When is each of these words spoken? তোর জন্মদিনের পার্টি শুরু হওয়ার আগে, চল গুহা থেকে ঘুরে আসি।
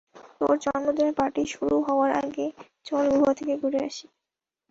তোর 0.39 0.55
জন্মদিনের 0.63 1.15
পার্টি 1.15 1.43
শুরু 1.45 1.75
হওয়ার 1.87 2.11
আগে, 2.23 2.45
চল 2.85 3.05
গুহা 3.11 3.33
থেকে 3.39 3.53
ঘুরে 3.61 3.79
আসি। 3.87 4.05